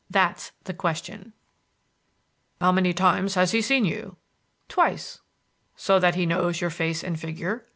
THAT'S 0.09 0.51
THE 0.63 0.73
QUESTION 0.73 1.31
"How 2.59 2.71
many 2.71 2.91
times 2.91 3.35
has 3.35 3.51
he 3.51 3.61
seen 3.61 3.85
you?" 3.85 4.17
"Twice." 4.67 5.19
"So 5.75 5.99
that 5.99 6.15
he 6.15 6.25
knows 6.25 6.59
your 6.59 6.71
face 6.71 7.03
and 7.03 7.19
figure?" 7.19 7.67